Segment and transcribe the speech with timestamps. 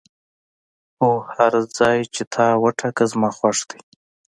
[0.99, 3.79] هو، هر ځای چې تا وټاکه زما خوښ دی.